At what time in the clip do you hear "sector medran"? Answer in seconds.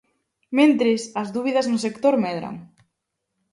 1.85-2.55